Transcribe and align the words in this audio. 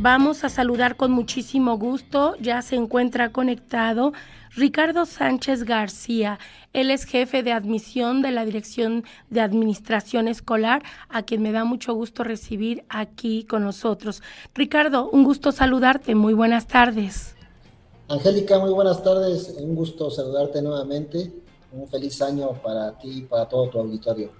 vamos 0.00 0.44
a 0.44 0.48
saludar 0.48 0.96
con 0.96 1.12
muchísimo 1.12 1.76
gusto. 1.76 2.34
Ya 2.40 2.62
se 2.62 2.76
encuentra 2.76 3.32
conectado 3.32 4.12
Ricardo 4.56 5.04
Sánchez 5.04 5.64
García. 5.64 6.38
Él 6.72 6.90
es 6.90 7.04
jefe 7.04 7.42
de 7.42 7.52
admisión 7.52 8.22
de 8.22 8.30
la 8.30 8.44
Dirección 8.44 9.04
de 9.28 9.40
Administración 9.40 10.26
Escolar, 10.28 10.82
a 11.08 11.22
quien 11.22 11.42
me 11.42 11.52
da 11.52 11.64
mucho 11.64 11.94
gusto 11.94 12.24
recibir 12.24 12.84
aquí 12.88 13.44
con 13.44 13.62
nosotros. 13.62 14.22
Ricardo, 14.54 15.10
un 15.10 15.24
gusto 15.24 15.52
saludarte. 15.52 16.14
Muy 16.14 16.32
buenas 16.34 16.66
tardes. 16.66 17.36
Angélica, 18.08 18.58
muy 18.58 18.72
buenas 18.72 19.02
tardes. 19.04 19.54
Un 19.60 19.74
gusto 19.74 20.10
saludarte 20.10 20.62
nuevamente. 20.62 21.32
Un 21.72 21.88
feliz 21.88 22.20
año 22.22 22.52
para 22.62 22.98
ti 22.98 23.18
y 23.18 23.22
para 23.22 23.48
todo 23.48 23.68
tu 23.68 23.78
auditorio. 23.78 24.30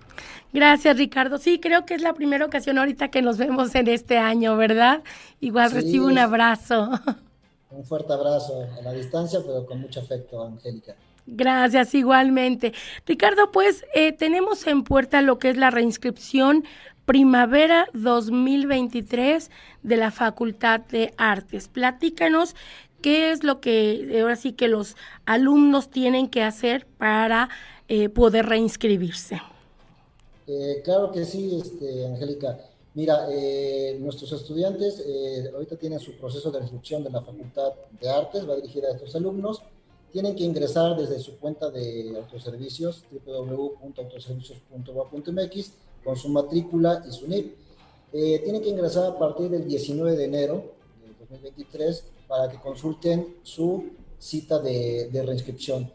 Gracias, 0.53 0.97
Ricardo. 0.97 1.39
Sí, 1.39 1.61
creo 1.61 1.87
que 1.87 1.95
es 1.95 2.03
la 2.03 2.13
primera 2.13 2.45
ocasión 2.45 2.79
ahorita 2.79 3.09
que 3.09 3.23
nos 3.23 3.39
vemos 3.39 3.75
en 3.75 3.89
este 3.89 4.19
año, 4.19 4.57
¿verdad? 4.57 5.03
Igual 5.41 5.71
recibo 5.71 6.07
un 6.07 6.19
abrazo. 6.19 6.91
Un 7.71 7.85
fuerte 7.85 8.13
abrazo 8.13 8.67
a 8.77 8.83
la 8.83 8.93
distancia, 8.93 9.39
pero 9.47 9.65
con 9.65 9.81
mucho 9.81 10.01
afecto, 10.01 10.45
Angélica. 10.45 10.97
Gracias, 11.27 11.95
igualmente. 11.95 12.73
Ricardo, 13.07 13.53
pues 13.53 13.85
eh, 13.95 14.11
tenemos 14.11 14.67
en 14.67 14.83
puerta 14.83 15.23
lo 15.23 15.39
que 15.39 15.51
es 15.51 15.57
la 15.57 15.71
reinscripción 15.71 16.65
primavera 17.05 17.87
2023 17.93 19.51
de 19.83 19.97
la 19.97 20.11
Facultad 20.11 20.81
de 20.81 21.15
Artes. 21.17 21.69
Platícanos 21.69 22.57
qué 23.01 23.33
es 23.33 23.43
lo 23.45 23.61
que 23.61 24.19
ahora 24.21 24.37
sí 24.37 24.53
que 24.53 24.69
los 24.69 24.97
alumnos 25.27 25.91
tienen 25.91 26.29
que 26.29 26.43
hacer 26.43 26.87
para 26.99 27.51
eh, 27.89 28.09
poder 28.09 28.47
reinscribirse. 28.47 29.43
Eh, 30.47 30.81
claro 30.85 31.11
que 31.11 31.25
sí, 31.25 31.59
este, 31.61 32.07
Angélica. 32.07 32.61
Mira, 32.95 33.27
eh, 33.31 33.99
nuestros 34.01 34.31
estudiantes 34.33 35.05
ahorita 35.55 35.77
tienen 35.77 36.01
su 36.01 36.17
proceso 36.17 36.51
de 36.51 36.61
inscripción 36.61 37.05
de 37.05 37.11
la 37.11 37.21
Facultad 37.21 37.73
de 38.01 38.11
Artes, 38.11 38.49
va 38.49 38.57
dirigida 38.57 38.89
a 38.89 38.93
estos 38.93 39.15
alumnos. 39.15 39.63
Tienen 40.13 40.35
que 40.35 40.43
ingresar 40.43 40.97
desde 40.97 41.21
su 41.21 41.39
cuenta 41.39 41.71
de 41.71 42.15
autoservicios, 42.17 43.05
www.autoservicios.va.mx, 43.25 45.73
con 46.03 46.17
su 46.17 46.29
matrícula 46.31 47.05
y 47.09 47.13
su 47.13 47.29
NIP. 47.29 47.55
tienen 48.11 48.61
que 48.61 48.71
ingresar 48.71 49.07
a 49.07 49.17
partir 49.17 49.51
del 49.51 49.69
19 49.69 50.17
de 50.17 50.25
enero 50.25 50.80
2023 51.31 52.05
para 52.29 52.51
que 52.51 52.59
consulten 52.59 53.37
su 53.43 53.91
cita 54.19 54.59
de, 54.59 55.09
de 55.11 55.23
reinscripción 55.23 55.91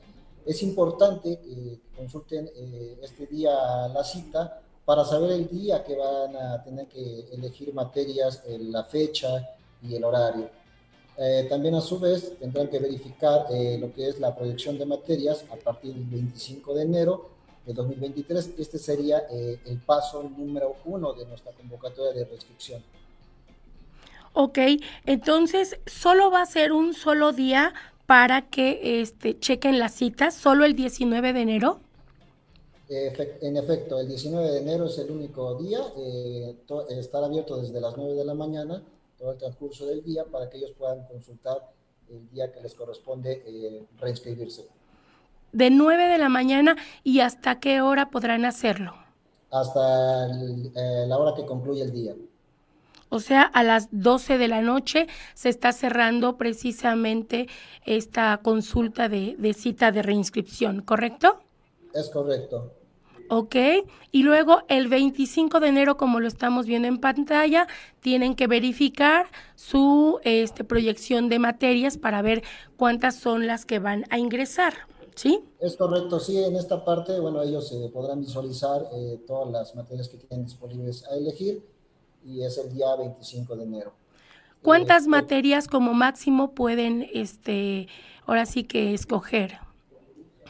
es 0.45 0.61
importante 0.61 1.39
que 1.39 1.80
consulten 1.97 2.50
eh, 2.55 3.00
este 3.02 3.25
día 3.25 3.88
la 3.88 4.03
cita 4.03 4.61
para 4.86 5.03
saber 5.03 5.31
el 5.31 5.50
día 5.50 5.83
que 5.83 5.95
van 5.95 6.36
a 6.36 6.63
tener 6.63 6.88
que 6.88 7.28
elegir 7.31 7.73
materias, 7.73 8.44
eh, 8.45 8.59
la 8.59 8.83
fecha 8.83 9.58
y 9.81 9.95
el 9.95 10.03
horario. 10.03 10.47
Eh, 11.17 11.47
también 11.50 11.73
a 11.73 11.81
su 11.81 12.00
vez 12.00 12.38
tendrán 12.38 12.67
que 12.67 12.78
verificar 12.78 13.47
lo 13.80 13.94
que 13.94 14.09
es 14.09 14.19
la 14.19 14.36
proyección 14.36 14.78
de 14.78 14.86
materias 14.86 15.45
a 15.50 15.56
partir 15.56 15.95
del 15.95 16.03
25 16.03 16.75
de 16.75 16.81
enero 16.83 17.30
de 17.66 17.73
2023. 17.73 18.52
Este 18.59 18.78
sería 18.78 19.19
el 19.19 19.80
paso 19.80 20.22
número 20.23 20.75
uno 20.86 21.13
de 21.13 21.25
nuestra 21.25 21.53
convocatoria 21.53 22.11
de 22.11 22.25
restricción. 22.25 22.83
Ok, 24.38 24.59
entonces 25.05 25.80
solo 25.86 26.30
va 26.30 26.41
a 26.41 26.45
ser 26.45 26.73
un 26.73 26.94
solo 26.94 27.31
día 27.31 27.73
para 28.05 28.50
que 28.50 29.00
este, 29.00 29.39
chequen 29.39 29.80
las 29.80 29.94
citas 29.94 30.33
solo 30.33 30.66
el 30.66 30.75
19 30.75 31.31
de 31.31 31.41
enero? 31.41 31.80
En 32.89 33.56
efecto, 33.56 33.97
el 33.97 34.09
19 34.09 34.51
de 34.51 34.59
enero 34.59 34.88
es 34.88 34.97
el 35.00 35.09
único 35.09 35.56
día. 35.56 35.79
Eh, 35.97 36.53
estará 36.90 37.28
abierto 37.28 37.62
desde 37.62 37.79
las 37.79 37.96
9 37.96 38.13
de 38.13 38.25
la 38.25 38.34
mañana, 38.34 38.84
todo 39.18 39.31
el 39.31 39.38
transcurso 39.38 39.85
del 39.85 40.03
día, 40.03 40.25
para 40.25 40.50
que 40.50 40.57
ellos 40.57 40.73
puedan 40.78 41.07
consultar 41.07 41.72
el 42.09 42.29
día 42.29 42.52
que 42.52 42.59
les 42.59 42.75
corresponde 42.75 43.41
eh, 43.47 43.85
reinscribirse. 44.02 44.67
De 45.53 45.69
9 45.69 46.09
de 46.09 46.17
la 46.17 46.28
mañana 46.28 46.75
y 47.06 47.22
hasta 47.22 47.62
qué 47.62 47.79
hora 47.79 48.09
podrán 48.09 48.44
hacerlo? 48.44 48.96
Hasta 49.50 50.28
eh, 50.28 51.06
la 51.07 51.17
hora 51.17 51.34
que 51.34 51.46
concluye 51.46 51.84
el 51.84 51.94
día. 51.94 52.13
O 53.09 53.19
sea, 53.19 53.43
a 53.43 53.63
las 53.63 53.88
12 53.91 54.38
de 54.38 54.47
la 54.47 54.61
noche 54.61 55.07
se 55.33 55.49
está 55.49 55.71
cerrando 55.71 56.38
precisamente 56.38 57.47
esta 57.85 58.39
consulta 58.41 59.09
de, 59.09 59.53
cita 59.53 59.91
de 59.91 60.01
reinscripción, 60.01 60.81
¿correcto? 60.81 61.39
Es 61.93 62.09
correcto. 62.09 62.73
Ok, 63.27 63.55
y 64.11 64.21
luego 64.21 64.63
el 64.67 64.88
25 64.88 65.59
de 65.59 65.69
enero, 65.69 65.97
como 65.97 66.19
lo 66.19 66.27
estamos 66.27 66.67
viendo 66.67 66.88
en 66.88 66.99
pantalla, 66.99 67.67
tienen 67.99 68.35
que 68.35 68.45
verificar 68.45 69.27
su 69.55 70.19
este, 70.23 70.63
proyección 70.63 71.27
de 71.27 71.39
materias 71.39 71.97
para 71.97 72.22
ver 72.22 72.43
cuántas 72.77 73.16
son 73.16 73.47
las 73.47 73.66
que 73.66 73.79
van 73.79 74.05
a 74.11 74.19
ingresar, 74.19 74.73
¿sí? 75.16 75.43
Es 75.59 75.75
correcto, 75.75 76.19
sí, 76.19 76.37
en 76.37 76.55
esta 76.55 76.85
parte, 76.85 77.19
bueno, 77.19 77.41
ellos 77.41 77.72
eh, 77.72 77.89
podrán 77.91 78.22
visualizar 78.22 78.85
eh, 78.93 79.19
todas 79.25 79.51
las 79.51 79.75
materias 79.75 80.07
que 80.07 80.17
tienen 80.17 80.45
disponibles 80.45 81.03
a 81.07 81.16
elegir 81.16 81.63
y 82.25 82.44
es 82.44 82.58
el 82.58 82.74
día 82.74 82.96
25 82.96 83.56
de 83.56 83.63
enero. 83.63 83.94
¿Cuántas 84.62 85.06
eh, 85.06 85.09
materias 85.09 85.68
como 85.68 85.94
máximo 85.94 86.53
pueden, 86.56 87.08
este, 87.13 87.88
ahora 88.25 88.46
sí 88.46 88.63
que 88.63 88.94
escoger? 88.94 89.59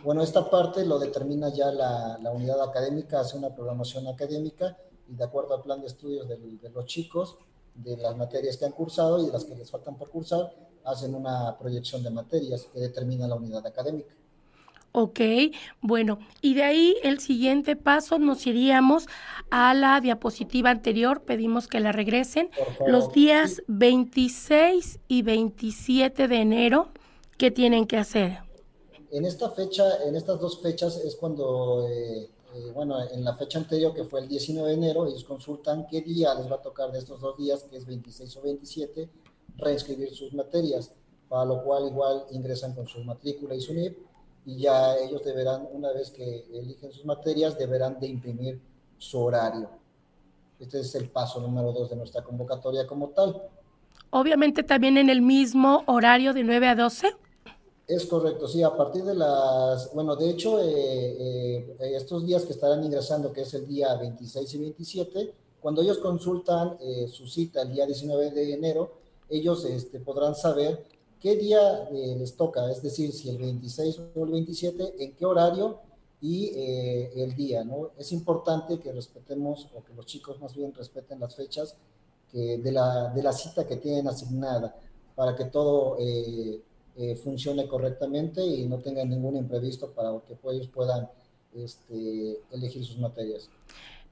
Bueno, 0.04 0.22
esta 0.22 0.50
parte 0.50 0.86
lo 0.86 1.00
determina 1.00 1.50
ya 1.50 1.72
la, 1.72 2.18
la 2.22 2.32
unidad 2.32 2.62
académica, 2.62 3.20
hace 3.20 3.38
una 3.38 3.54
programación 3.54 4.08
académica 4.08 4.78
y 5.10 5.16
de 5.16 5.24
acuerdo 5.24 5.56
al 5.56 5.64
plan 5.64 5.82
de 5.82 5.88
estudios 5.88 6.28
de, 6.30 6.38
de 6.38 6.70
los 6.70 6.86
chicos, 6.86 7.38
de 7.74 7.98
las 7.98 8.16
materias 8.16 8.56
que 8.56 8.66
han 8.66 8.72
cursado 8.72 9.22
y 9.22 9.26
de 9.26 9.34
las 9.34 9.44
que 9.44 9.56
les 9.56 9.70
faltan 9.70 9.98
por 9.98 10.10
cursar, 10.10 10.54
hacen 10.86 11.14
una 11.14 11.58
proyección 11.58 12.04
de 12.04 12.10
materias 12.10 12.68
que 12.72 12.80
determina 12.80 13.28
la 13.28 13.36
unidad 13.36 13.66
académica. 13.66 14.14
Ok, 14.98 15.20
bueno, 15.82 16.20
y 16.42 16.54
de 16.54 16.64
ahí 16.64 16.96
el 17.04 17.20
siguiente 17.20 17.76
paso 17.76 18.18
nos 18.18 18.48
iríamos 18.48 19.08
a 19.52 19.74
la 19.74 20.00
diapositiva 20.00 20.70
anterior, 20.70 21.24
pedimos 21.24 21.68
que 21.68 21.82
la 21.82 21.92
regresen. 21.92 22.50
Los 22.88 23.12
días 23.12 23.62
26 23.68 25.02
y 25.10 25.22
27 25.22 26.30
de 26.30 26.38
enero, 26.38 26.88
¿qué 27.38 27.52
tienen 27.52 27.88
que 27.88 27.98
hacer? 27.98 28.38
En 29.12 29.26
esta 29.26 29.50
fecha, 29.50 29.84
en 30.06 30.16
estas 30.16 30.40
dos 30.40 30.62
fechas 30.62 30.96
es 31.04 31.18
cuando, 31.18 31.90
eh, 31.90 32.30
eh, 32.54 32.72
bueno, 32.74 32.96
en 33.12 33.22
la 33.26 33.36
fecha 33.36 33.60
anterior 33.60 33.94
que 33.94 34.06
fue 34.06 34.22
el 34.22 34.30
19 34.30 34.70
de 34.70 34.76
enero, 34.76 35.08
ellos 35.08 35.26
consultan 35.26 35.88
qué 35.88 36.04
día 36.04 36.34
les 36.36 36.50
va 36.50 36.56
a 36.56 36.62
tocar 36.62 36.94
de 36.94 37.00
estos 37.00 37.20
dos 37.20 37.36
días, 37.38 37.64
que 37.64 37.76
es 37.76 37.86
26 37.86 38.38
o 38.38 38.42
27, 38.44 39.10
reinscribir 39.58 40.16
sus 40.16 40.34
materias, 40.34 40.94
para 41.28 41.44
lo 41.44 41.66
cual 41.66 41.86
igual 41.86 42.28
ingresan 42.32 42.74
con 42.74 42.88
su 42.88 43.04
matrícula 43.04 43.56
y 43.56 43.60
su 43.60 43.74
NIP 43.74 44.15
y 44.46 44.58
ya 44.58 44.96
ellos 44.98 45.24
deberán, 45.24 45.68
una 45.72 45.92
vez 45.92 46.12
que 46.12 46.46
eligen 46.54 46.92
sus 46.92 47.06
materias, 47.06 47.58
deberán 47.58 48.00
de 48.00 48.08
imprimir 48.08 48.62
su 48.98 49.20
horario. 49.20 49.70
Este 50.60 50.80
es 50.80 50.94
el 50.96 51.10
paso 51.10 51.42
número 51.42 51.72
dos 51.72 51.90
de 51.90 51.96
nuestra 51.96 52.24
convocatoria 52.24 52.86
como 52.86 53.10
tal. 53.10 53.42
Obviamente 54.12 54.64
también 54.64 54.98
en 54.98 55.10
el 55.10 55.22
mismo 55.22 55.84
horario 55.88 56.34
de 56.34 56.44
9 56.44 56.68
a 56.68 56.76
12. 56.76 57.16
Es 57.88 58.06
correcto, 58.06 58.48
sí, 58.48 58.64
a 58.64 58.76
partir 58.76 59.04
de 59.04 59.14
las, 59.14 59.94
bueno, 59.94 60.16
de 60.16 60.30
hecho, 60.30 60.60
eh, 60.60 60.66
eh, 60.68 61.76
estos 61.96 62.26
días 62.26 62.44
que 62.44 62.54
estarán 62.54 62.84
ingresando, 62.84 63.32
que 63.32 63.42
es 63.42 63.54
el 63.54 63.68
día 63.68 63.94
26 63.96 64.54
y 64.54 64.58
27, 64.58 65.34
cuando 65.60 65.82
ellos 65.82 66.00
consultan 66.00 66.78
eh, 66.80 67.08
su 67.08 67.28
cita 67.28 67.62
el 67.62 67.74
día 67.74 67.86
19 67.86 68.32
de 68.32 68.54
enero, 68.54 68.92
ellos 69.30 69.66
este, 69.66 70.00
podrán 70.00 70.34
saber 70.34 70.84
qué 71.20 71.36
día 71.36 71.90
eh, 71.92 72.16
les 72.18 72.36
toca, 72.36 72.72
es 72.72 72.82
decir, 72.82 73.12
si 73.12 73.30
el 73.30 73.38
26 73.38 74.02
o 74.16 74.26
el 74.26 74.32
27, 74.32 75.04
en 75.04 75.14
qué 75.14 75.26
horario 75.26 75.80
y 76.22 76.52
eh, 76.56 77.24
el 77.24 77.36
día, 77.36 77.64
¿no? 77.64 77.92
Es 77.98 78.12
importante 78.12 78.80
que 78.80 78.92
respetemos, 78.92 79.70
o 79.76 79.84
que 79.84 79.94
los 79.94 80.06
chicos 80.06 80.40
más 80.40 80.56
bien 80.56 80.74
respeten 80.74 81.20
las 81.20 81.36
fechas 81.36 81.78
de, 82.34 82.70
la, 82.70 83.14
de 83.14 83.24
la 83.24 83.32
cita 83.32 83.66
que 83.66 83.78
tienen 83.78 84.10
asignada, 84.10 84.76
para 85.16 85.38
que 85.38 85.46
todo 85.46 85.96
eh, 86.98 87.16
funcione 87.18 87.68
correctamente 87.68 88.42
y 88.46 88.66
no 88.68 88.80
tengan 88.80 89.10
ningún 89.10 89.36
imprevisto 89.36 89.92
para 89.92 90.18
que 90.26 90.38
ellos 90.50 90.70
puedan 90.70 91.10
este, 91.54 92.40
elegir 92.52 92.86
sus 92.86 92.98
materias. 93.00 93.50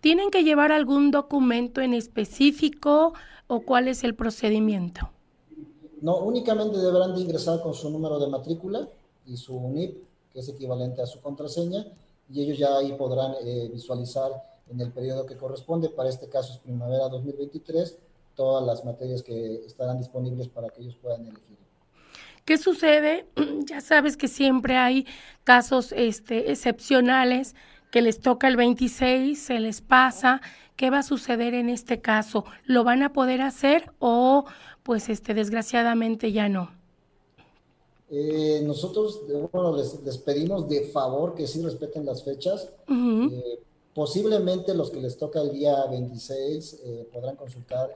¿Tienen 0.01 0.29
que 0.29 0.43
llevar 0.43 0.73
algún 0.73 1.09
documento 1.09 1.79
en 1.79 1.93
específico 1.93 3.13
o 3.47 3.61
cuál 3.61 3.87
es 3.87 4.03
el 4.03 4.15
procedimiento? 4.15 5.09
No, 6.03 6.17
únicamente 6.17 6.77
deberán 6.79 7.15
de 7.15 7.21
ingresar 7.21 7.61
con 7.61 7.73
su 7.73 7.89
número 7.89 8.19
de 8.19 8.27
matrícula 8.27 8.89
y 9.25 9.37
su 9.37 9.57
NIP, 9.57 10.03
que 10.33 10.39
es 10.41 10.49
equivalente 10.49 11.01
a 11.01 11.05
su 11.05 11.21
contraseña, 11.21 11.85
y 12.29 12.41
ellos 12.41 12.57
ya 12.57 12.75
ahí 12.75 12.91
podrán 12.91 13.35
eh, 13.41 13.69
visualizar 13.71 14.29
en 14.69 14.81
el 14.81 14.91
periodo 14.91 15.25
que 15.25 15.37
corresponde, 15.37 15.87
para 15.87 16.09
este 16.09 16.27
caso 16.27 16.51
es 16.51 16.59
primavera 16.59 17.07
2023, 17.07 17.97
todas 18.35 18.65
las 18.65 18.83
materias 18.83 19.23
que 19.23 19.63
estarán 19.65 19.97
disponibles 19.97 20.49
para 20.49 20.67
que 20.67 20.81
ellos 20.81 20.97
puedan 21.01 21.21
elegir. 21.21 21.57
¿Qué 22.43 22.57
sucede? 22.57 23.25
Ya 23.65 23.79
sabes 23.79 24.17
que 24.17 24.27
siempre 24.27 24.75
hay 24.75 25.07
casos 25.45 25.93
este, 25.95 26.51
excepcionales 26.51 27.55
que 27.91 28.01
les 28.01 28.19
toca 28.19 28.49
el 28.49 28.57
26, 28.57 29.41
se 29.41 29.59
les 29.61 29.79
pasa. 29.79 30.41
¿Qué 30.75 30.89
va 30.89 30.99
a 30.99 31.03
suceder 31.03 31.53
en 31.53 31.69
este 31.69 32.01
caso? 32.01 32.43
¿Lo 32.65 32.83
van 32.83 33.03
a 33.03 33.13
poder 33.13 33.41
hacer 33.41 33.93
o 33.99 34.43
pues 34.83 35.09
este, 35.09 35.33
desgraciadamente 35.33 36.31
ya 36.31 36.49
no. 36.49 36.69
Eh, 38.09 38.61
nosotros, 38.63 39.21
bueno, 39.51 39.75
les, 39.75 40.17
pedimos 40.19 40.67
de 40.69 40.87
favor 40.89 41.33
que 41.33 41.47
sí 41.47 41.61
respeten 41.61 42.05
las 42.05 42.23
fechas. 42.23 42.69
Eh, 42.87 43.59
posiblemente 43.95 44.75
los 44.75 44.91
que 44.91 45.01
les 45.01 45.17
toca 45.17 45.41
el 45.41 45.51
día 45.51 45.85
26 45.87 46.81
eh, 46.83 47.09
podrán 47.11 47.35
consultar, 47.35 47.89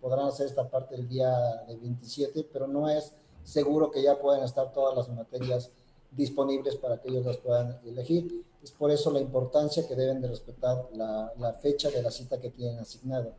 podrán 0.00 0.28
hacer 0.28 0.46
esta 0.46 0.68
parte 0.70 0.94
el 0.94 1.08
día 1.08 1.36
del 1.68 1.80
27, 1.80 2.48
pero 2.52 2.66
no 2.66 2.88
es 2.88 3.12
seguro 3.44 3.90
que 3.90 4.02
ya 4.02 4.18
puedan 4.18 4.42
estar 4.42 4.72
todas 4.72 4.96
las 4.96 5.08
materias 5.14 5.70
disponibles 6.12 6.76
para 6.76 6.98
que 6.98 7.08
ellos 7.08 7.26
las 7.26 7.36
puedan 7.36 7.78
elegir. 7.84 8.44
Es 8.62 8.70
por 8.70 8.90
eso 8.90 9.10
la 9.10 9.20
importancia 9.20 9.86
que 9.86 9.96
deben 9.96 10.20
de 10.20 10.28
respetar 10.28 10.88
la, 10.94 11.32
la 11.38 11.52
fecha 11.52 11.90
de 11.90 12.00
la 12.00 12.10
cita 12.10 12.40
que 12.40 12.50
tienen 12.50 12.78
asignada. 12.78 13.34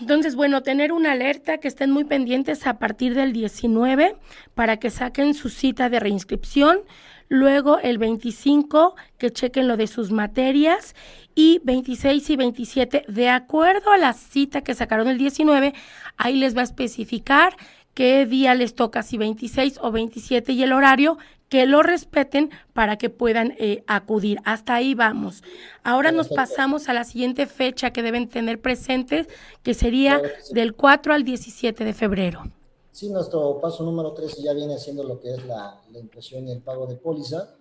Entonces, 0.00 0.36
bueno, 0.36 0.62
tener 0.62 0.92
una 0.92 1.12
alerta, 1.12 1.58
que 1.58 1.68
estén 1.68 1.90
muy 1.90 2.04
pendientes 2.04 2.66
a 2.66 2.78
partir 2.78 3.14
del 3.14 3.32
19 3.32 4.16
para 4.54 4.76
que 4.76 4.90
saquen 4.90 5.34
su 5.34 5.48
cita 5.48 5.88
de 5.88 6.00
reinscripción. 6.00 6.80
Luego 7.28 7.78
el 7.78 7.98
25, 7.98 8.94
que 9.18 9.32
chequen 9.32 9.66
lo 9.66 9.76
de 9.76 9.86
sus 9.86 10.12
materias. 10.12 10.94
Y 11.34 11.60
26 11.64 12.30
y 12.30 12.36
27, 12.36 13.04
de 13.08 13.28
acuerdo 13.28 13.90
a 13.90 13.98
la 13.98 14.12
cita 14.12 14.62
que 14.62 14.74
sacaron 14.74 15.08
el 15.08 15.18
19, 15.18 15.74
ahí 16.16 16.36
les 16.36 16.56
va 16.56 16.60
a 16.60 16.64
especificar 16.64 17.56
qué 17.94 18.26
día 18.26 18.54
les 18.54 18.74
toca, 18.74 19.02
si 19.02 19.16
26 19.16 19.78
o 19.80 19.90
27 19.90 20.52
y 20.52 20.62
el 20.62 20.72
horario, 20.72 21.16
que 21.48 21.66
lo 21.66 21.82
respeten 21.82 22.50
para 22.72 22.96
que 22.96 23.10
puedan 23.10 23.54
eh, 23.58 23.84
acudir. 23.86 24.38
Hasta 24.44 24.74
ahí 24.74 24.94
vamos. 24.94 25.42
Ahora 25.84 26.12
nos 26.12 26.28
pasamos 26.28 26.88
a 26.88 26.92
la 26.92 27.04
siguiente 27.04 27.46
fecha 27.46 27.92
que 27.92 28.02
deben 28.02 28.28
tener 28.28 28.60
presentes, 28.60 29.28
que 29.62 29.74
sería 29.74 30.20
del 30.50 30.74
4 30.74 31.14
al 31.14 31.24
17 31.24 31.84
de 31.84 31.94
febrero. 31.94 32.42
Sí, 32.90 33.10
nuestro 33.10 33.60
paso 33.60 33.84
número 33.84 34.12
3 34.12 34.38
ya 34.42 34.54
viene 34.54 34.78
siendo 34.78 35.02
lo 35.04 35.20
que 35.20 35.34
es 35.34 35.44
la, 35.46 35.82
impresión 35.94 36.48
y 36.48 36.52
el 36.52 36.62
pago 36.62 36.86
de 36.86 36.96
póliza, 36.96 37.56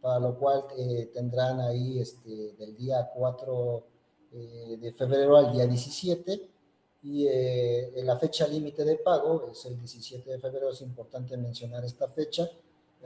para 0.00 0.18
lo 0.18 0.36
cual 0.36 0.64
eh, 0.76 1.10
tendrán 1.14 1.60
ahí 1.60 2.00
este, 2.00 2.54
del 2.58 2.76
día 2.76 3.08
4 3.14 3.84
eh, 4.32 4.78
de 4.80 4.92
febrero 4.92 5.36
al 5.36 5.52
día 5.52 5.66
17 5.66 6.48
y 7.02 7.26
eh, 7.26 7.92
la 8.04 8.16
fecha 8.18 8.46
límite 8.46 8.84
de 8.84 8.96
pago 8.96 9.48
es 9.50 9.64
el 9.64 9.78
17 9.78 10.30
de 10.30 10.38
febrero, 10.38 10.70
es 10.70 10.80
importante 10.82 11.36
mencionar 11.36 11.84
esta 11.84 12.08
fecha. 12.08 12.50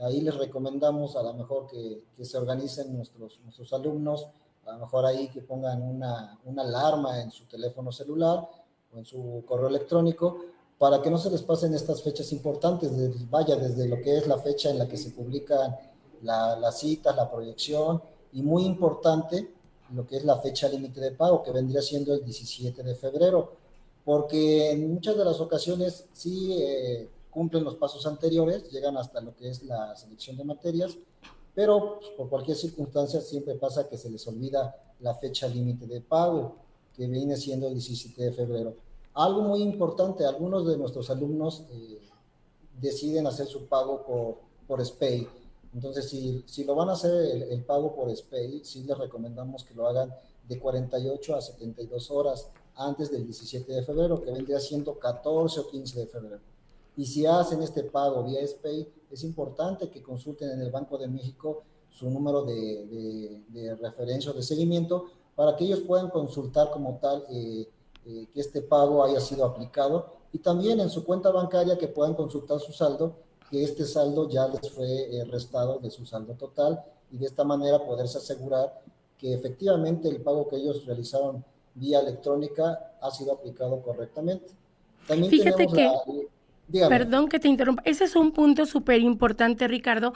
Ahí 0.03 0.21
les 0.21 0.37
recomendamos 0.37 1.17
a 1.17 1.23
lo 1.23 1.35
mejor 1.35 1.67
que, 1.67 2.03
que 2.17 2.25
se 2.25 2.37
organicen 2.37 2.95
nuestros, 2.95 3.41
nuestros 3.45 3.73
alumnos, 3.73 4.27
a 4.67 4.73
lo 4.73 4.79
mejor 4.81 5.07
ahí 5.07 5.29
que 5.29 5.43
pongan 5.43 5.83
una, 5.83 6.39
una 6.45 6.63
alarma 6.63 7.21
en 7.21 7.31
su 7.31 7.45
teléfono 7.45 7.93
celular 7.93 8.49
o 8.93 8.99
en 8.99 9.05
su 9.05 9.45
correo 9.47 9.69
electrónico 9.69 10.39
para 10.79 11.01
que 11.01 11.11
no 11.11 11.19
se 11.19 11.31
les 11.31 11.43
pasen 11.43 11.75
estas 11.75 12.03
fechas 12.03 12.33
importantes, 12.33 12.91
vaya 13.31 13.57
desde 13.57 13.89
lo 13.89 14.01
que 14.01 14.19
es 14.19 14.27
la 14.27 14.39
fecha 14.39 14.71
en 14.71 14.79
la 14.79 14.89
que 14.89 14.97
se 14.97 15.11
publica 15.11 15.79
la, 16.23 16.57
la 16.57 16.73
cita, 16.73 17.15
la 17.15 17.31
proyección 17.31 18.03
y 18.33 18.43
muy 18.43 18.65
importante 18.65 19.55
lo 19.95 20.07
que 20.07 20.17
es 20.17 20.25
la 20.25 20.39
fecha 20.39 20.69
límite 20.69 21.01
de 21.01 21.13
pago 21.13 21.43
que 21.43 21.53
vendría 21.53 21.83
siendo 21.83 22.15
el 22.15 22.25
17 22.25 22.83
de 22.83 22.95
febrero 22.95 23.53
porque 24.05 24.73
en 24.73 24.93
muchas 24.93 25.17
de 25.17 25.25
las 25.25 25.41
ocasiones 25.41 26.07
sí 26.13 26.57
eh, 26.61 27.09
cumplen 27.35 27.65
los 27.65 27.75
pasos 27.75 28.07
anteriores, 28.07 28.71
llegan 28.71 28.97
hasta 28.97 29.21
lo 29.21 29.35
que 29.35 29.49
es 29.51 29.65
la 29.65 29.95
selección 29.97 30.37
de 30.37 30.45
materias, 30.45 30.97
pero 31.55 31.99
pues, 31.99 32.11
por 32.17 32.29
cualquier 32.29 32.57
circunstancia 32.57 33.21
siempre 33.21 33.55
pasa 33.57 33.89
que 33.89 33.99
se 33.99 34.09
les 34.09 34.27
olvida 34.27 34.75
la 35.01 35.15
fecha 35.15 35.49
límite 35.49 35.87
de 35.87 36.01
pago, 36.01 36.57
que 36.95 37.07
viene 37.07 37.37
siendo 37.37 37.67
el 37.67 37.75
17 37.75 38.23
de 38.23 38.33
febrero. 38.33 38.77
Algo 39.15 39.43
muy 39.43 39.63
importante, 39.63 40.25
algunos 40.25 40.67
de 40.67 40.77
nuestros 40.77 41.11
alumnos 41.11 41.65
eh, 41.71 42.01
deciden 42.81 43.27
hacer 43.27 43.47
su 43.47 43.67
pago 43.67 44.03
por, 44.05 44.37
por 44.67 44.85
SPAY. 44.85 45.29
Entonces, 45.75 46.09
si, 46.09 46.43
si 46.47 46.65
lo 46.65 46.75
van 46.75 46.89
a 46.89 46.93
hacer 46.93 47.13
el, 47.51 47.65
pago 47.65 47.95
por 47.95 48.15
SPAY, 48.15 48.65
sí 48.65 48.85
les 48.85 48.97
recomendamos 48.97 49.65
que 49.65 49.75
lo 49.75 49.89
hagan 49.89 50.15
de 50.49 50.59
48 50.59 51.37
a 51.37 51.41
72 51.41 52.11
horas 52.11 52.49
antes 52.77 53.11
del 53.11 53.25
17 53.25 53.73
de 53.73 53.83
febrero, 53.83 54.23
que 54.23 54.31
vendría 54.31 54.61
siendo 54.61 54.99
14 54.99 55.61
o 55.61 55.69
15 55.69 56.01
de 56.01 56.07
febrero. 56.07 56.54
Y 56.97 57.07
si 57.07 57.27
hacen 57.27 57.63
este 57.63 57.85
pago 57.85 58.23
vía 58.25 58.47
SPAY, 58.47 58.89
es 59.11 59.25
importante 59.25 59.91
que 59.91 60.03
consulten 60.03 60.51
en 60.51 60.61
el 60.61 60.71
Banco 60.71 60.99
de 60.99 61.09
México 61.09 61.63
su 61.91 62.11
número 62.11 62.43
de, 62.43 63.43
de, 63.49 63.75
referencia 63.77 64.31
o 64.31 64.35
de 64.35 64.43
seguimiento 64.43 65.07
para 65.37 65.57
que 65.57 65.65
ellos 65.65 65.81
puedan 65.81 66.11
consultar 66.11 66.71
como 66.71 66.99
tal 67.01 67.25
eh, 67.31 67.69
eh, 68.07 68.27
que 68.33 68.41
este 68.41 68.63
pago 68.63 69.05
haya 69.05 69.21
sido 69.21 69.45
aplicado 69.45 70.15
y 70.33 70.39
también 70.39 70.81
en 70.81 70.91
su 70.91 71.05
cuenta 71.05 71.31
bancaria 71.31 71.79
que 71.79 71.87
puedan 71.87 72.15
consultar 72.15 72.59
su 72.59 72.73
saldo, 72.73 73.15
que 73.51 73.63
este 73.63 73.85
saldo 73.85 74.29
ya 74.29 74.49
les 74.49 74.71
fue 74.71 75.17
eh, 75.17 75.25
restado 75.25 75.79
de 75.79 75.91
su 75.91 76.05
saldo 76.05 76.35
total 76.35 76.83
y 77.13 77.19
de 77.19 77.27
esta 77.27 77.45
manera 77.45 77.85
poderse 77.85 78.19
asegurar 78.19 78.81
que 79.17 79.33
efectivamente 79.33 80.09
el 80.09 80.21
pago 80.21 80.49
que 80.49 80.57
ellos 80.57 80.85
realizaron 80.87 81.45
vía 81.75 82.01
electrónica 82.01 82.97
ha 83.01 83.11
sido 83.11 83.33
aplicado 83.33 83.81
correctamente. 83.83 84.53
También 85.07 85.31
Fíjate 85.31 85.67
que, 85.67 86.29
perdón 86.89 87.29
que 87.29 87.39
te 87.39 87.49
interrumpa, 87.49 87.83
ese 87.85 88.05
es 88.05 88.17
un 88.17 88.33
punto 88.33 88.67
súper 88.67 89.01
importante, 89.01 89.69
Ricardo, 89.69 90.15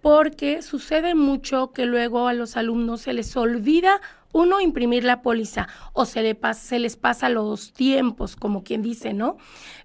porque 0.00 0.62
sucede 0.62 1.14
mucho 1.14 1.72
que 1.72 1.86
luego 1.86 2.26
a 2.26 2.32
los 2.34 2.56
alumnos 2.56 3.02
se 3.02 3.12
les 3.12 3.36
olvida 3.36 4.00
uno 4.32 4.60
imprimir 4.60 5.04
la 5.04 5.22
póliza 5.22 5.68
o 5.92 6.04
se, 6.04 6.22
le 6.22 6.38
se 6.54 6.78
les 6.78 6.96
pasa 6.96 7.28
los 7.28 7.72
tiempos, 7.72 8.36
como 8.36 8.62
quien 8.62 8.82
dice, 8.82 9.12
¿no? 9.12 9.36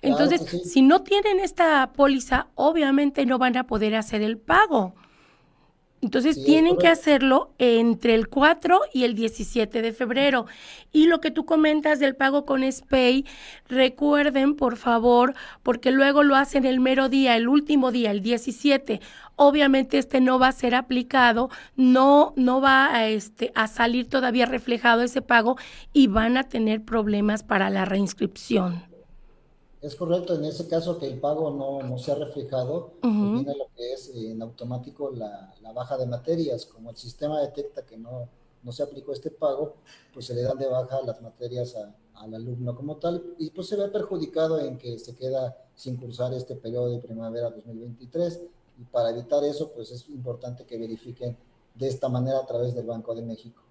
Entonces, 0.01 0.62
si 0.65 0.81
no 0.81 1.01
tienen 1.01 1.39
esta 1.39 1.91
póliza, 1.94 2.47
obviamente 2.56 3.25
no 3.25 3.38
van 3.39 3.57
a 3.57 3.65
poder 3.65 3.95
hacer 3.95 4.21
el 4.21 4.38
pago. 4.38 4.95
Entonces 6.05 6.43
tienen 6.43 6.77
que 6.77 6.87
hacerlo 6.87 7.49
entre 7.57 8.13
el 8.13 8.27
4 8.27 8.79
y 8.93 9.05
el 9.05 9.15
17 9.15 9.81
de 9.81 9.91
febrero. 9.91 10.45
Y 10.91 11.07
lo 11.07 11.19
que 11.19 11.31
tú 11.31 11.45
comentas 11.45 11.99
del 11.99 12.15
pago 12.15 12.45
con 12.45 12.61
SPAY, 12.61 13.25
recuerden 13.67 14.53
por 14.53 14.77
favor, 14.77 15.33
porque 15.63 15.89
luego 15.89 16.21
lo 16.21 16.35
hacen 16.35 16.63
el 16.63 16.79
mero 16.79 17.09
día, 17.09 17.35
el 17.35 17.47
último 17.47 17.91
día, 17.91 18.11
el 18.11 18.21
17. 18.21 19.01
Obviamente 19.35 19.97
este 19.97 20.21
no 20.21 20.38
va 20.38 20.50
a 20.50 20.51
ser 20.51 20.75
aplicado, 20.75 21.50
no, 21.75 22.33
no 22.35 22.62
va 22.62 22.93
a, 22.93 23.07
este, 23.07 23.51
a 23.55 23.65
salir 23.65 24.07
todavía 24.07 24.45
reflejado 24.45 25.01
ese 25.01 25.24
pago 25.24 25.57
y 25.91 26.05
van 26.05 26.38
a 26.38 26.43
tener 26.43 26.83
problemas 26.83 27.41
para 27.41 27.71
la 27.71 27.83
reinscripción. 27.83 28.94
Es 29.86 29.96
correcto, 29.96 30.34
en 30.34 30.46
ese 30.46 30.68
caso 30.68 30.98
que 30.98 31.06
el 31.06 31.20
pago 31.20 31.51
no, 31.51 31.88
no 31.88 32.00
se 32.00 32.12
ha 32.12 32.15
reflejado, 32.15 32.94
pues 33.01 33.13
viene 33.13 33.56
lo 33.56 33.68
que 33.75 33.94
es 33.94 34.12
en 34.15 34.42
automático 34.42 35.12
la, 35.12 35.54
la, 35.62 35.74
baja 35.74 35.96
de 35.96 36.08
materias. 36.08 36.65
Como 36.65 36.89
el 36.89 36.96
sistema 36.96 37.39
detecta 37.39 37.86
que 37.86 37.96
no, 37.96 38.27
no 38.63 38.72
se 38.72 38.82
aplicó 38.82 39.13
este 39.13 39.30
pago, 39.30 39.75
pues 40.12 40.25
se 40.25 40.34
le 40.34 40.42
dan 40.42 40.58
de 40.58 40.68
baja 40.68 41.04
las 41.04 41.22
materias 41.22 41.75
al 42.15 42.34
alumno 42.34 42.75
como 42.75 42.96
tal 42.96 43.36
y 43.38 43.51
pues 43.51 43.68
se 43.68 43.75
ve 43.75 43.88
perjudicado 43.89 44.60
en 44.60 44.80
que 44.80 44.98
se 44.98 45.15
queda 45.15 45.56
sin 45.75 45.98
cursar 45.98 46.34
este 46.34 46.56
periodo 46.56 46.89
de 46.89 46.98
primavera 46.98 47.51
2023 47.51 48.42
y 48.80 48.86
para 48.86 49.12
evitar 49.12 49.44
eso 49.44 49.72
pues 49.72 49.92
es 49.92 50.10
importante 50.10 50.65
que 50.65 50.80
verifiquen 50.80 51.38
de 51.75 51.88
esta 51.88 52.10
manera 52.10 52.39
a 52.39 52.46
través 52.48 52.74
del 52.74 52.88
Banco 52.88 53.13
de 53.13 53.22
México. 53.22 53.62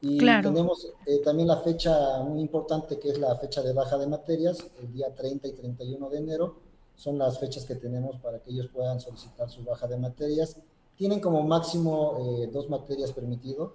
Y 0.00 0.18
tenemos 0.18 0.92
eh, 1.06 1.18
también 1.24 1.48
la 1.48 1.58
fecha 1.58 2.22
muy 2.22 2.40
importante 2.40 2.98
que 2.98 3.10
es 3.10 3.18
la 3.18 3.34
fecha 3.36 3.62
de 3.62 3.72
baja 3.72 3.96
de 3.96 4.06
materias, 4.06 4.58
el 4.80 4.92
día 4.92 5.14
30 5.14 5.48
y 5.48 5.52
31 5.52 6.10
de 6.10 6.18
enero. 6.18 6.56
Son 6.94 7.18
las 7.18 7.38
fechas 7.38 7.64
que 7.64 7.74
tenemos 7.74 8.16
para 8.18 8.38
que 8.40 8.50
ellos 8.50 8.68
puedan 8.68 9.00
solicitar 9.00 9.48
su 9.50 9.64
baja 9.64 9.86
de 9.86 9.96
materias. 9.96 10.56
Tienen 10.96 11.20
como 11.20 11.42
máximo 11.42 12.18
eh, 12.20 12.50
dos 12.52 12.68
materias 12.68 13.12
permitido 13.12 13.74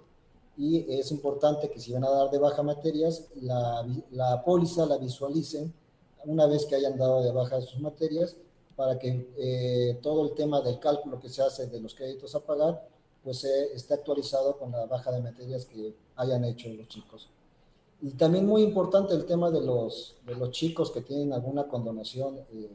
y 0.56 0.98
es 0.98 1.10
importante 1.10 1.68
que 1.68 1.80
si 1.80 1.92
van 1.92 2.04
a 2.04 2.10
dar 2.10 2.30
de 2.30 2.38
baja 2.38 2.62
materias, 2.62 3.26
la, 3.40 3.86
la 4.12 4.42
póliza 4.44 4.86
la 4.86 4.98
visualicen 4.98 5.72
una 6.24 6.46
vez 6.46 6.66
que 6.66 6.76
hayan 6.76 6.96
dado 6.96 7.22
de 7.22 7.32
baja 7.32 7.60
sus 7.60 7.80
materias 7.80 8.36
para 8.76 8.98
que 8.98 9.28
eh, 9.36 9.98
todo 10.02 10.24
el 10.24 10.34
tema 10.34 10.60
del 10.60 10.78
cálculo 10.78 11.20
que 11.20 11.28
se 11.28 11.42
hace 11.42 11.66
de 11.66 11.80
los 11.80 11.94
créditos 11.94 12.34
a 12.34 12.40
pagar 12.40 12.86
pues 13.22 13.44
eh, 13.44 13.68
está 13.74 13.94
actualizado 13.94 14.56
con 14.56 14.70
la 14.72 14.86
baja 14.86 15.12
de 15.12 15.20
materias 15.20 15.66
que 15.66 15.94
hayan 16.20 16.44
hecho 16.44 16.68
los 16.68 16.88
chicos. 16.88 17.28
Y 18.02 18.10
también 18.12 18.46
muy 18.46 18.62
importante 18.62 19.14
el 19.14 19.26
tema 19.26 19.50
de 19.50 19.60
los, 19.60 20.16
de 20.26 20.34
los 20.34 20.50
chicos 20.50 20.90
que 20.90 21.02
tienen 21.02 21.32
alguna 21.32 21.66
condonación 21.66 22.38
eh, 22.52 22.70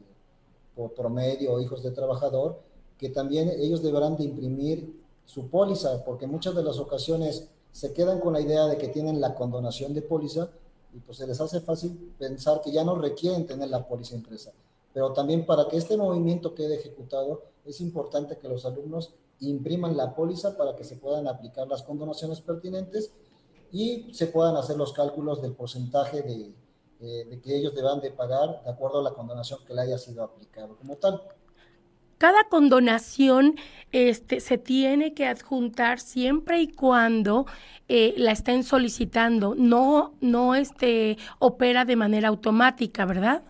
por 0.74 0.92
promedio 0.92 1.54
o 1.54 1.60
hijos 1.60 1.82
de 1.82 1.90
trabajador, 1.90 2.60
que 2.98 3.08
también 3.08 3.48
ellos 3.48 3.82
deberán 3.82 4.16
de 4.16 4.24
imprimir 4.24 4.94
su 5.24 5.48
póliza, 5.48 6.04
porque 6.04 6.26
muchas 6.26 6.54
de 6.54 6.62
las 6.62 6.78
ocasiones 6.78 7.48
se 7.72 7.92
quedan 7.92 8.20
con 8.20 8.32
la 8.32 8.40
idea 8.40 8.66
de 8.66 8.78
que 8.78 8.88
tienen 8.88 9.20
la 9.20 9.34
condonación 9.34 9.92
de 9.94 10.02
póliza 10.02 10.48
y 10.94 11.00
pues 11.00 11.18
se 11.18 11.26
les 11.26 11.40
hace 11.40 11.60
fácil 11.60 12.14
pensar 12.18 12.60
que 12.62 12.70
ya 12.72 12.84
no 12.84 12.94
requieren 12.94 13.46
tener 13.46 13.68
la 13.68 13.86
póliza 13.86 14.14
impresa. 14.14 14.52
Pero 14.94 15.12
también 15.12 15.44
para 15.44 15.68
que 15.68 15.76
este 15.76 15.96
movimiento 15.96 16.54
quede 16.54 16.76
ejecutado, 16.76 17.42
es 17.66 17.80
importante 17.80 18.38
que 18.38 18.48
los 18.48 18.64
alumnos 18.64 19.12
impriman 19.40 19.96
la 19.96 20.14
póliza 20.14 20.56
para 20.56 20.74
que 20.76 20.84
se 20.84 20.96
puedan 20.96 21.28
aplicar 21.28 21.68
las 21.68 21.82
condonaciones 21.82 22.40
pertinentes 22.40 23.10
y 23.72 24.12
se 24.14 24.26
puedan 24.26 24.56
hacer 24.56 24.76
los 24.76 24.92
cálculos 24.92 25.42
del 25.42 25.52
porcentaje 25.52 26.22
de, 26.22 26.54
eh, 27.00 27.26
de 27.28 27.40
que 27.40 27.56
ellos 27.56 27.74
deban 27.74 28.00
de 28.00 28.10
pagar 28.10 28.62
de 28.64 28.70
acuerdo 28.70 29.00
a 29.00 29.02
la 29.02 29.12
condonación 29.12 29.60
que 29.66 29.74
le 29.74 29.82
haya 29.82 29.98
sido 29.98 30.22
aplicado 30.22 30.76
como 30.76 30.96
tal. 30.96 31.22
Cada 32.18 32.48
condonación 32.48 33.56
este, 33.92 34.40
se 34.40 34.56
tiene 34.56 35.12
que 35.12 35.26
adjuntar 35.26 36.00
siempre 36.00 36.62
y 36.62 36.68
cuando 36.68 37.44
eh, 37.88 38.14
la 38.16 38.32
estén 38.32 38.64
solicitando, 38.64 39.54
no, 39.54 40.14
no 40.20 40.54
este, 40.54 41.18
opera 41.38 41.84
de 41.84 41.96
manera 41.96 42.28
automática, 42.28 43.04
¿verdad? 43.04 43.42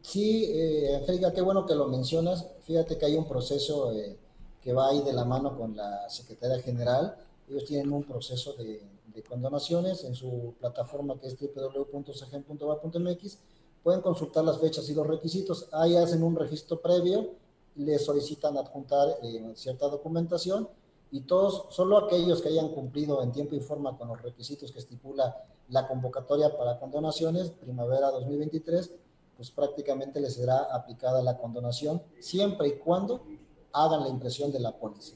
Sí, 0.00 0.46
eh, 0.48 0.96
Angélica, 0.96 1.34
qué 1.34 1.42
bueno 1.42 1.66
que 1.66 1.74
lo 1.74 1.86
mencionas. 1.86 2.46
Fíjate 2.62 2.96
que 2.96 3.04
hay 3.04 3.14
un 3.14 3.28
proceso 3.28 3.92
eh, 3.92 4.16
que 4.62 4.72
va 4.72 4.88
ahí 4.88 5.02
de 5.02 5.12
la 5.12 5.26
mano 5.26 5.54
con 5.54 5.76
la 5.76 6.08
Secretaría 6.08 6.62
General. 6.62 7.14
Ellos 7.46 7.66
tienen 7.66 7.92
un 7.92 8.04
proceso 8.04 8.54
de, 8.54 8.80
de 9.14 9.22
condonaciones 9.22 10.04
en 10.04 10.14
su 10.14 10.54
plataforma 10.58 11.18
que 11.18 11.28
es 11.28 11.36
www.segen.va.mx. 11.38 13.38
Pueden 13.82 14.00
consultar 14.00 14.44
las 14.44 14.58
fechas 14.58 14.88
y 14.88 14.94
los 14.94 15.06
requisitos. 15.06 15.68
Ahí 15.72 15.96
hacen 15.96 16.22
un 16.22 16.36
registro 16.36 16.80
previo, 16.80 17.34
les 17.76 18.04
solicitan 18.04 18.56
adjuntar 18.56 19.18
eh, 19.22 19.52
cierta 19.54 19.88
documentación 19.88 20.68
y 21.10 21.22
todos, 21.22 21.66
solo 21.70 21.98
aquellos 21.98 22.42
que 22.42 22.48
hayan 22.48 22.68
cumplido 22.68 23.22
en 23.22 23.32
tiempo 23.32 23.54
y 23.54 23.60
forma 23.60 23.96
con 23.96 24.08
los 24.08 24.20
requisitos 24.20 24.72
que 24.72 24.80
estipula 24.80 25.44
la 25.68 25.86
convocatoria 25.86 26.56
para 26.56 26.78
condonaciones 26.78 27.50
primavera 27.50 28.10
2023, 28.10 28.90
pues 29.36 29.50
prácticamente 29.50 30.20
les 30.20 30.34
será 30.34 30.74
aplicada 30.74 31.22
la 31.22 31.38
condonación 31.38 32.02
siempre 32.20 32.68
y 32.68 32.78
cuando 32.78 33.24
hagan 33.72 34.02
la 34.02 34.08
impresión 34.08 34.52
de 34.52 34.60
la 34.60 34.76
póliza. 34.76 35.14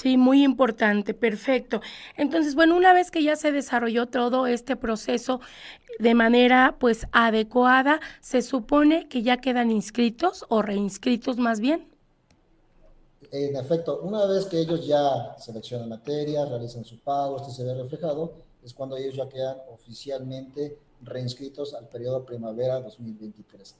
Sí, 0.00 0.16
muy 0.16 0.44
importante, 0.44 1.12
perfecto. 1.12 1.80
Entonces, 2.16 2.54
bueno, 2.54 2.76
una 2.76 2.92
vez 2.92 3.10
que 3.10 3.24
ya 3.24 3.34
se 3.34 3.50
desarrolló 3.50 4.06
todo 4.06 4.46
este 4.46 4.76
proceso 4.76 5.40
de 5.98 6.14
manera 6.14 6.76
pues 6.78 7.08
adecuada, 7.10 7.98
se 8.20 8.42
supone 8.42 9.08
que 9.08 9.24
ya 9.24 9.38
quedan 9.38 9.72
inscritos 9.72 10.46
o 10.50 10.62
reinscritos 10.62 11.38
más 11.38 11.58
bien. 11.58 11.88
En 13.32 13.56
efecto, 13.56 14.00
una 14.00 14.24
vez 14.26 14.46
que 14.46 14.60
ellos 14.60 14.86
ya 14.86 15.34
seleccionan 15.36 15.88
materia, 15.88 16.44
realizan 16.44 16.84
su 16.84 17.00
pago, 17.00 17.38
este 17.38 17.50
se 17.50 17.64
ve 17.64 17.74
reflejado, 17.74 18.34
es 18.62 18.72
cuando 18.72 18.96
ellos 18.96 19.16
ya 19.16 19.28
quedan 19.28 19.56
oficialmente 19.68 20.78
reinscritos 21.02 21.74
al 21.74 21.88
periodo 21.88 22.24
primavera 22.24 22.78
2023. 22.80 23.74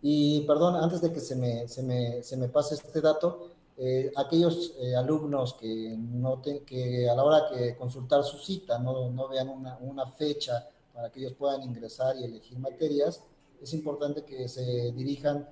Y 0.00 0.40
perdón, 0.46 0.76
antes 0.76 1.02
de 1.02 1.12
que 1.12 1.20
se 1.20 1.36
me, 1.36 1.68
se 1.68 1.82
me, 1.82 2.22
se 2.22 2.38
me 2.38 2.48
pase 2.48 2.76
este 2.76 3.02
dato, 3.02 3.50
eh, 3.82 4.12
aquellos 4.14 4.74
eh, 4.78 4.94
alumnos 4.94 5.54
que, 5.54 5.96
noten 5.96 6.66
que 6.66 7.08
a 7.08 7.14
la 7.14 7.24
hora 7.24 7.46
que 7.50 7.74
consultar 7.78 8.22
su 8.24 8.36
cita 8.36 8.78
no, 8.78 9.08
no 9.08 9.26
vean 9.26 9.48
una, 9.48 9.78
una, 9.78 10.04
fecha 10.04 10.68
para 10.92 11.10
que 11.10 11.20
ellos 11.20 11.32
puedan 11.32 11.62
ingresar 11.62 12.14
y 12.18 12.24
elegir 12.24 12.58
materias, 12.58 13.24
es 13.58 13.72
importante 13.72 14.22
que 14.22 14.48
se 14.48 14.92
dirijan 14.92 15.48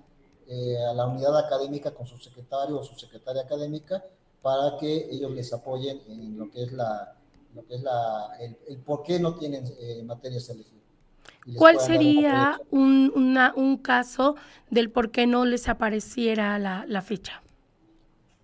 eh, 0.46 0.76
a 0.76 0.92
la 0.92 1.06
unidad 1.06 1.38
académica 1.38 1.94
con 1.94 2.06
su 2.06 2.18
secretario 2.18 2.78
o 2.78 2.84
su 2.84 2.94
secretaria 2.96 3.40
académica 3.40 4.04
para 4.42 4.76
que 4.76 5.08
ellos 5.10 5.30
les 5.30 5.50
apoyen 5.54 6.02
en 6.06 6.38
lo 6.38 6.50
que 6.50 6.64
es 6.64 6.72
la, 6.72 7.16
lo 7.54 7.64
que 7.64 7.76
es 7.76 7.82
la, 7.82 8.36
el, 8.40 8.58
el 8.68 8.76
por 8.76 9.04
qué 9.04 9.18
no 9.18 9.36
tienen 9.36 9.64
materias 10.06 10.50
elegidas. 10.50 10.84
¿Cuál 11.56 11.80
sería 11.80 12.60
un, 12.70 13.10
una, 13.14 13.54
un, 13.56 13.78
caso 13.78 14.36
del 14.68 14.90
por 14.90 15.10
qué 15.10 15.26
no 15.26 15.46
les 15.46 15.66
apareciera 15.70 16.58
la, 16.58 16.84
la 16.86 17.00
fecha? 17.00 17.42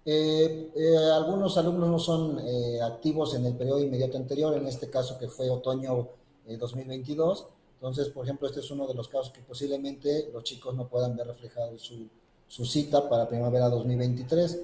Eh, 0.07 0.71
eh, 0.77 0.97
algunos 1.15 1.57
alumnos 1.57 1.89
no 1.89 1.99
son 1.99 2.39
eh, 2.47 2.79
activos 2.83 3.35
en 3.35 3.47
el 3.47 3.57
periodo 3.57 3.81
inmediato 3.81 4.19
anterior, 4.19 4.55
en 4.55 4.67
este 4.67 4.91
caso 4.91 5.19
que 5.19 5.29
fue 5.29 5.49
otoño 5.49 6.09
2022. 6.47 7.47
Entonces, 7.77 8.09
por 8.09 8.25
ejemplo, 8.25 8.47
este 8.47 8.61
es 8.61 8.71
uno 8.71 8.87
de 8.87 8.95
los 8.95 9.09
casos 9.09 9.31
que 9.31 9.41
posiblemente 9.41 10.31
los 10.33 10.45
chicos 10.45 10.75
no 10.75 10.89
puedan 10.89 11.17
ver 11.17 11.27
reflejado 11.27 11.79
su, 11.79 12.09
su 12.49 12.65
cita 12.67 13.09
para 13.09 13.29
primavera 13.29 13.69
2023. 13.69 14.61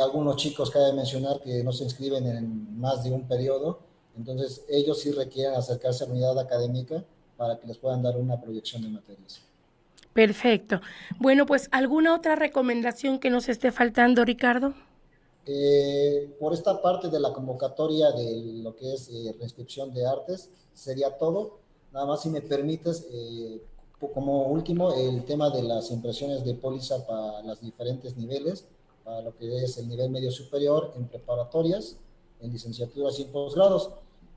algunos 0.00 0.36
chicos 0.36 0.70
cabe 0.70 0.92
mencionar 0.92 1.40
que 1.40 1.64
no 1.64 1.72
se 1.72 1.84
inscriben 1.84 2.26
en 2.26 2.78
más 2.78 3.02
de 3.02 3.10
un 3.10 3.26
periodo, 3.26 3.80
entonces 4.16 4.64
ellos 4.68 5.00
sí 5.00 5.12
requieren 5.12 5.54
acercarse 5.54 6.04
a 6.04 6.06
la 6.08 6.12
unidad 6.12 6.38
académica 6.38 7.04
para 7.36 7.58
que 7.58 7.66
les 7.66 7.78
puedan 7.78 8.02
dar 8.02 8.16
una 8.16 8.40
proyección 8.40 8.82
de 8.82 8.88
materias. 8.88 9.47
Perfecto. 10.18 10.80
Bueno, 11.20 11.46
pues 11.46 11.68
alguna 11.70 12.12
otra 12.12 12.34
recomendación 12.34 13.20
que 13.20 13.30
nos 13.30 13.48
esté 13.48 13.70
faltando, 13.70 14.24
Ricardo. 14.24 14.74
Eh, 15.46 16.34
por 16.40 16.52
esta 16.52 16.82
parte 16.82 17.08
de 17.08 17.20
la 17.20 17.32
convocatoria 17.32 18.10
de 18.10 18.60
lo 18.60 18.74
que 18.74 18.94
es 18.94 19.08
eh, 19.10 19.32
reinscripción 19.38 19.94
de 19.94 20.04
artes, 20.04 20.50
sería 20.74 21.16
todo. 21.18 21.60
Nada 21.92 22.04
más 22.04 22.22
si 22.22 22.30
me 22.30 22.40
permites, 22.40 23.06
eh, 23.12 23.62
como 24.12 24.48
último, 24.48 24.92
el 24.92 25.24
tema 25.24 25.50
de 25.50 25.62
las 25.62 25.92
impresiones 25.92 26.44
de 26.44 26.54
póliza 26.54 27.06
para 27.06 27.40
los 27.42 27.60
diferentes 27.60 28.16
niveles, 28.16 28.64
para 29.04 29.22
lo 29.22 29.36
que 29.36 29.62
es 29.62 29.78
el 29.78 29.88
nivel 29.88 30.10
medio 30.10 30.32
superior 30.32 30.94
en 30.96 31.06
preparatorias, 31.06 31.96
en 32.40 32.50
licenciaturas 32.50 33.20
y 33.20 33.24
posgrados. 33.26 33.90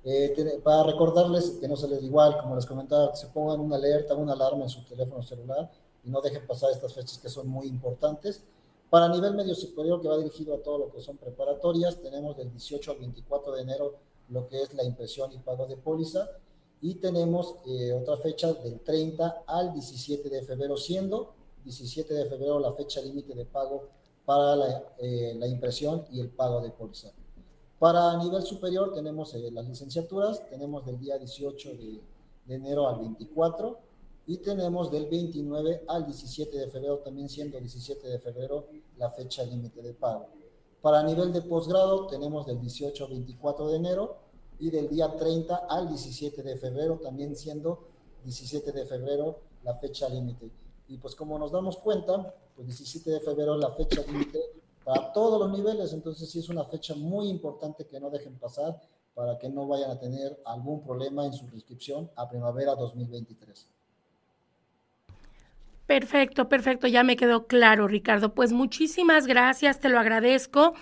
Eh, 0.03 0.60
para 0.63 0.84
recordarles 0.84 1.51
que 1.60 1.67
no 1.67 1.75
se 1.75 1.88
les 1.88 2.01
igual, 2.01 2.38
como 2.39 2.55
les 2.55 2.65
comentaba, 2.65 3.12
que 3.12 3.17
se 3.17 3.27
pongan 3.27 3.60
una 3.60 3.75
alerta, 3.75 4.15
una 4.15 4.34
alarma 4.34 4.63
en 4.63 4.70
su 4.70 4.84
teléfono 4.84 5.22
celular 5.22 5.70
y 6.03 6.10
no 6.10 6.22
dejen 6.22 6.46
pasar 6.48 6.72
estas 6.72 6.93
fechas 6.93 7.20
que 7.20 7.29
son 7.29 7.48
muy 7.48 7.67
importantes. 7.67 8.43
Para 8.89 9.08
nivel 9.08 9.36
medio 9.36 9.55
superior, 9.55 10.01
que 10.01 10.08
va 10.08 10.17
dirigido 10.17 10.55
a 10.55 10.62
todo 10.62 10.79
lo 10.79 10.91
que 10.91 11.01
son 11.01 11.17
preparatorias, 11.17 12.01
tenemos 12.01 12.36
del 12.36 12.51
18 12.51 12.91
al 12.91 12.98
24 12.98 13.53
de 13.53 13.62
enero 13.62 13.96
lo 14.29 14.48
que 14.48 14.62
es 14.62 14.74
la 14.74 14.84
impresión 14.84 15.31
y 15.34 15.38
pago 15.38 15.67
de 15.67 15.77
póliza. 15.77 16.29
Y 16.81 16.96
tenemos 16.96 17.58
eh, 17.67 17.93
otra 17.93 18.17
fecha 18.17 18.51
del 18.53 18.79
30 18.79 19.43
al 19.46 19.74
17 19.74 20.29
de 20.29 20.41
febrero, 20.41 20.75
siendo 20.77 21.34
17 21.63 22.13
de 22.13 22.25
febrero 22.25 22.60
la 22.60 22.74
fecha 22.74 23.01
límite 23.01 23.36
de 23.36 23.46
pago 23.46 23.89
para 24.25 24.55
la, 24.55 24.84
eh, 24.98 25.36
la 25.38 25.48
impresión 25.48 26.05
y 26.12 26.20
el 26.20 26.29
pago 26.29 26.60
de 26.60 26.72
póliza. 26.72 27.12
Para 27.81 28.15
nivel 28.17 28.43
superior 28.43 28.93
tenemos 28.93 29.33
eh, 29.33 29.50
las 29.50 29.67
licenciaturas, 29.67 30.47
tenemos 30.51 30.85
del 30.85 31.00
día 31.00 31.17
18 31.17 31.69
de, 31.71 32.00
enero 32.53 32.88
al 32.88 33.00
24 33.00 33.79
y 34.27 34.38
tenemos 34.38 34.91
del 34.91 35.07
29 35.07 35.85
al 35.88 36.05
17 36.05 36.59
de 36.59 36.67
febrero, 36.67 37.00
también 37.00 37.27
siendo 37.27 37.59
17 37.59 38.07
de 38.07 38.19
febrero 38.19 38.67
la 39.00 39.09
fecha 39.09 39.43
límite 39.43 39.81
de 39.81 39.95
pago. 39.95 40.27
Para 40.79 41.01
nivel 41.01 41.33
de 41.33 41.41
posgrado 41.41 42.05
tenemos 42.05 42.45
del 42.45 42.61
18 42.61 43.03
al 43.03 43.09
24 43.09 43.69
de 43.69 43.75
enero 43.77 44.17
y 44.59 44.69
del 44.69 44.88
día 44.88 45.15
30 45.15 45.65
al 45.67 45.89
17 45.89 46.43
de 46.43 46.57
febrero, 46.57 47.00
también 47.01 47.35
siendo 47.35 47.88
17 48.25 48.73
de 48.73 48.85
febrero 48.85 49.39
la 49.63 49.73
fecha 49.73 50.07
límite. 50.07 50.51
Y 50.88 50.97
pues 50.97 51.15
como 51.15 51.39
nos 51.39 51.51
damos 51.51 51.77
cuenta, 51.77 52.31
pues 52.55 52.67
17 52.67 53.09
de 53.09 53.21
febrero 53.21 53.57
la 53.57 53.71
fecha 53.71 54.03
límite 54.05 54.60
para 54.91 55.13
todos 55.13 55.39
los 55.39 55.57
niveles. 55.57 55.93
Entonces 55.93 56.29
sí 56.29 56.39
es 56.39 56.50
una 56.50 56.65
fecha 56.65 56.93
muy 56.95 57.29
importante 57.29 57.88
que 57.88 57.98
no 57.98 58.10
dejen 58.10 58.38
pasar 58.38 58.77
para 59.13 59.38
que 59.38 59.48
no 59.48 59.65
vayan 59.65 59.89
a 59.89 59.98
tener 59.98 60.38
algún 60.43 60.83
problema 60.83 61.25
en 61.25 61.31
su 61.31 61.45
inscripción 61.53 62.10
a 62.17 62.27
primavera 62.27 62.75
2023. 62.75 63.67
Perfecto, 65.88 66.50
perfecto, 66.50 66.88
ya 66.88 67.03
me 67.03 67.15
quedó 67.15 67.48
claro, 67.48 67.88
Ricardo. 67.88 68.33
Pues 68.33 68.51
muchísimas 68.51 69.27
gracias, 69.27 69.79
te 69.79 69.88
lo 69.88 69.98
agradezco 69.98 70.74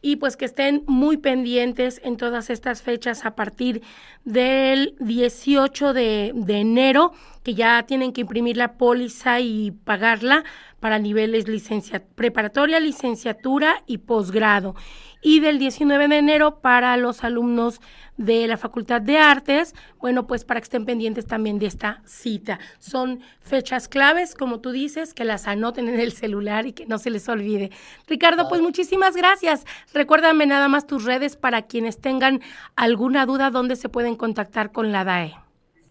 y 0.00 0.16
pues 0.16 0.36
que 0.36 0.44
estén 0.44 0.84
muy 0.86 1.16
pendientes 1.16 2.00
en 2.04 2.16
todas 2.16 2.50
estas 2.50 2.82
fechas 2.82 3.24
a 3.26 3.34
partir 3.34 3.82
del 4.24 4.94
18 5.00 5.92
de, 5.92 6.32
de 6.34 6.56
enero, 6.58 7.12
que 7.42 7.54
ya 7.54 7.82
tienen 7.84 8.12
que 8.12 8.22
imprimir 8.22 8.56
la 8.56 8.78
póliza 8.78 9.40
y 9.40 9.72
pagarla 9.72 10.44
para 10.80 10.98
niveles 10.98 11.48
licencia, 11.48 12.04
preparatoria, 12.14 12.80
licenciatura 12.80 13.82
y 13.86 13.98
posgrado. 13.98 14.74
Y 15.20 15.40
del 15.40 15.58
19 15.58 16.08
de 16.08 16.18
enero 16.18 16.60
para 16.60 16.96
los 16.96 17.24
alumnos 17.24 17.80
de 18.16 18.46
la 18.46 18.56
Facultad 18.56 19.00
de 19.00 19.18
Artes, 19.18 19.74
bueno, 19.98 20.26
pues 20.26 20.44
para 20.44 20.60
que 20.60 20.64
estén 20.64 20.84
pendientes 20.84 21.26
también 21.26 21.58
de 21.58 21.66
esta 21.66 22.02
cita. 22.04 22.60
Son 22.78 23.20
fechas 23.40 23.88
claves, 23.88 24.34
como 24.34 24.60
tú 24.60 24.70
dices, 24.70 25.14
que 25.14 25.24
las 25.24 25.46
anoten 25.48 25.88
en 25.88 25.98
el 25.98 26.12
celular 26.12 26.66
y 26.66 26.72
que 26.72 26.86
no 26.86 26.98
se 26.98 27.10
les 27.10 27.28
olvide. 27.28 27.70
Ricardo, 28.06 28.48
pues 28.48 28.60
muchísimas 28.60 29.16
gracias. 29.16 29.64
Recuérdame 29.92 30.46
nada 30.46 30.68
más 30.68 30.86
tus 30.86 31.04
redes 31.04 31.36
para 31.36 31.62
quienes 31.62 31.98
tengan 31.98 32.40
alguna 32.76 33.26
duda, 33.26 33.50
dónde 33.50 33.76
se 33.76 33.88
pueden 33.88 34.14
contactar 34.14 34.70
con 34.70 34.92
la 34.92 35.04
DAE. 35.04 35.34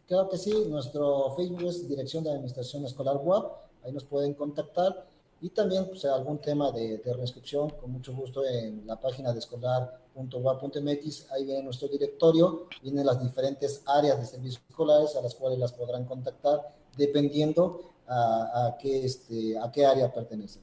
Claro 0.08 0.30
que 0.30 0.38
sí, 0.38 0.54
nuestro 0.70 1.34
Facebook 1.36 1.64
es 1.64 1.88
Dirección 1.90 2.24
de 2.24 2.32
Administración 2.32 2.86
Escolar 2.86 3.18
WAP 3.22 3.67
ahí 3.84 3.92
nos 3.92 4.04
pueden 4.04 4.34
contactar. 4.34 5.08
Y 5.40 5.50
también, 5.50 5.86
pues, 5.88 6.04
algún 6.06 6.40
tema 6.40 6.72
de, 6.72 6.98
de 6.98 7.14
reinscripción, 7.14 7.70
con 7.70 7.92
mucho 7.92 8.14
gusto 8.14 8.44
en 8.46 8.88
la 8.88 9.00
página 9.00 9.32
de 9.34 9.40
escolar.va.mx, 9.40 11.32
ahí 11.32 11.46
viene 11.46 11.62
nuestro 11.62 11.88
directorio, 11.88 12.68
vienen 12.82 13.06
las 13.06 13.22
diferentes 13.22 13.84
áreas 13.86 14.20
de 14.20 14.26
servicios 14.26 14.64
escolares 14.68 15.16
a 15.16 15.22
las 15.22 15.36
cuales 15.36 15.60
las 15.60 15.74
podrán 15.74 16.06
contactar, 16.06 16.74
dependiendo 16.98 17.82
a, 18.08 18.66
a 18.66 18.78
qué, 18.78 19.06
este, 19.06 19.60
a 19.60 19.72
qué 19.72 19.86
área 19.86 20.12
pertenece. 20.12 20.60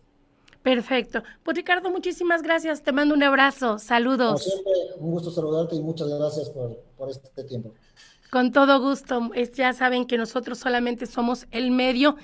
Perfecto. 0.64 1.22
Pues 1.42 1.58
Ricardo, 1.58 1.90
muchísimas 1.90 2.42
gracias. 2.42 2.82
Te 2.82 2.90
mando 2.90 3.14
un 3.14 3.22
abrazo. 3.22 3.78
Saludos. 3.78 4.26
Como 4.26 4.38
siempre, 4.38 4.72
un 4.98 5.10
gusto 5.10 5.30
saludarte 5.30 5.76
y 5.76 5.82
muchas 5.82 6.08
gracias 6.08 6.48
por, 6.48 6.78
por 6.96 7.10
este 7.10 7.44
tiempo. 7.44 7.74
Con 8.30 8.50
todo 8.50 8.80
gusto, 8.80 9.30
ya 9.54 9.74
saben 9.74 10.06
que 10.06 10.16
nosotros 10.16 10.58
solamente 10.58 11.04
somos 11.04 11.46
el 11.50 11.70
medio 11.70 12.16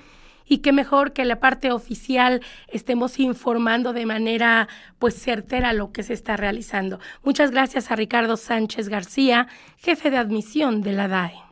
y 0.50 0.59
qué 0.59 0.73
mejor 0.73 1.12
que 1.12 1.25
la 1.25 1.38
parte 1.38 1.71
oficial 1.71 2.42
estemos 2.66 3.21
informando 3.21 3.92
de 3.92 4.04
manera 4.04 4.69
pues 4.99 5.14
certera 5.14 5.73
lo 5.73 5.92
que 5.92 6.02
se 6.02 6.12
está 6.12 6.37
realizando. 6.37 6.99
Muchas 7.23 7.52
gracias 7.52 7.92
a 7.92 7.97
Ricardo 7.97 8.37
Sánchez 8.37 8.88
García, 8.88 9.47
jefe 9.78 10.11
de 10.11 10.19
admisión 10.19 10.83
de 10.83 10.92
la 10.92 11.07
DAE. 11.07 11.50